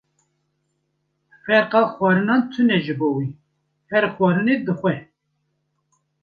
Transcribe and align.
Ferqa 1.43 1.81
xwarinan 1.93 2.41
tune 2.51 2.75
ji 2.85 2.93
bo 2.99 3.09
wî, 3.15 3.27
her 3.91 4.05
xwarinê 4.15 4.55
dixwe. 4.67 4.95